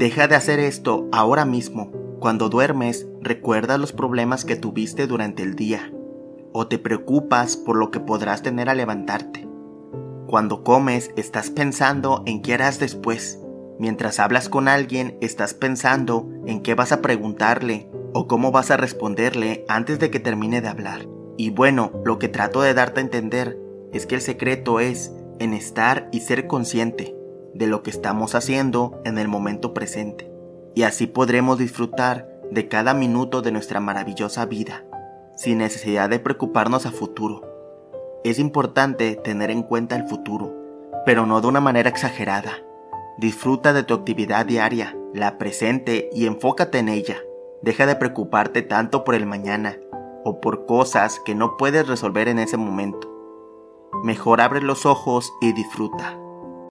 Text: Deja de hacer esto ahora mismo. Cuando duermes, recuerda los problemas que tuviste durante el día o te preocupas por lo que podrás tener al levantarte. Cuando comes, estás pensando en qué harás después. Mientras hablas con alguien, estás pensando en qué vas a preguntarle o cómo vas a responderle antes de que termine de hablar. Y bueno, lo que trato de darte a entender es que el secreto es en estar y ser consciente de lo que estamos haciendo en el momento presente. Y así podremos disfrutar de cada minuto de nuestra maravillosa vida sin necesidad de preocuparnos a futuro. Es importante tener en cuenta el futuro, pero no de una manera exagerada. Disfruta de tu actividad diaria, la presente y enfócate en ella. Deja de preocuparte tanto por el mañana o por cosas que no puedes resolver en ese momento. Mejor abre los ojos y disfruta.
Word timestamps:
Deja 0.00 0.28
de 0.28 0.34
hacer 0.34 0.60
esto 0.60 1.10
ahora 1.12 1.44
mismo. 1.44 1.92
Cuando 2.20 2.48
duermes, 2.48 3.06
recuerda 3.20 3.76
los 3.76 3.92
problemas 3.92 4.46
que 4.46 4.56
tuviste 4.56 5.06
durante 5.06 5.42
el 5.42 5.56
día 5.56 5.92
o 6.52 6.68
te 6.68 6.78
preocupas 6.78 7.58
por 7.58 7.76
lo 7.76 7.90
que 7.90 8.00
podrás 8.00 8.42
tener 8.42 8.70
al 8.70 8.78
levantarte. 8.78 9.46
Cuando 10.26 10.64
comes, 10.64 11.10
estás 11.16 11.50
pensando 11.50 12.22
en 12.24 12.40
qué 12.40 12.54
harás 12.54 12.78
después. 12.78 13.40
Mientras 13.78 14.20
hablas 14.20 14.48
con 14.48 14.68
alguien, 14.68 15.18
estás 15.20 15.52
pensando 15.52 16.26
en 16.46 16.62
qué 16.62 16.74
vas 16.74 16.92
a 16.92 17.02
preguntarle 17.02 17.90
o 18.14 18.26
cómo 18.26 18.52
vas 18.52 18.70
a 18.70 18.78
responderle 18.78 19.66
antes 19.68 19.98
de 19.98 20.10
que 20.10 20.18
termine 20.18 20.62
de 20.62 20.68
hablar. 20.68 21.06
Y 21.36 21.50
bueno, 21.50 21.92
lo 22.06 22.18
que 22.18 22.28
trato 22.28 22.62
de 22.62 22.72
darte 22.72 23.00
a 23.00 23.04
entender 23.04 23.58
es 23.92 24.06
que 24.06 24.14
el 24.14 24.22
secreto 24.22 24.80
es 24.80 25.12
en 25.40 25.52
estar 25.52 26.08
y 26.10 26.20
ser 26.20 26.46
consciente 26.46 27.19
de 27.54 27.66
lo 27.66 27.82
que 27.82 27.90
estamos 27.90 28.34
haciendo 28.34 29.00
en 29.04 29.18
el 29.18 29.28
momento 29.28 29.74
presente. 29.74 30.30
Y 30.74 30.82
así 30.82 31.06
podremos 31.06 31.58
disfrutar 31.58 32.28
de 32.50 32.68
cada 32.68 32.94
minuto 32.94 33.42
de 33.42 33.52
nuestra 33.52 33.80
maravillosa 33.80 34.46
vida 34.46 34.84
sin 35.40 35.56
necesidad 35.56 36.10
de 36.10 36.18
preocuparnos 36.18 36.84
a 36.84 36.90
futuro. 36.90 37.40
Es 38.24 38.38
importante 38.38 39.16
tener 39.16 39.50
en 39.50 39.62
cuenta 39.62 39.96
el 39.96 40.06
futuro, 40.06 40.54
pero 41.06 41.24
no 41.24 41.40
de 41.40 41.46
una 41.46 41.60
manera 41.60 41.88
exagerada. 41.88 42.52
Disfruta 43.16 43.72
de 43.72 43.82
tu 43.82 43.94
actividad 43.94 44.44
diaria, 44.44 44.94
la 45.14 45.38
presente 45.38 46.10
y 46.12 46.26
enfócate 46.26 46.78
en 46.78 46.90
ella. 46.90 47.16
Deja 47.62 47.86
de 47.86 47.96
preocuparte 47.96 48.60
tanto 48.60 49.02
por 49.02 49.14
el 49.14 49.24
mañana 49.24 49.78
o 50.24 50.42
por 50.42 50.66
cosas 50.66 51.20
que 51.24 51.34
no 51.34 51.56
puedes 51.56 51.88
resolver 51.88 52.28
en 52.28 52.38
ese 52.38 52.58
momento. 52.58 53.10
Mejor 54.04 54.42
abre 54.42 54.60
los 54.60 54.84
ojos 54.84 55.32
y 55.40 55.54
disfruta. 55.54 56.18